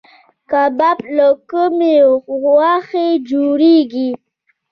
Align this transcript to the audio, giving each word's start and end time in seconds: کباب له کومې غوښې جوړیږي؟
کباب 0.51 0.99
له 1.17 1.27
کومې 1.49 1.95
غوښې 2.41 3.07
جوړیږي؟ 3.29 4.09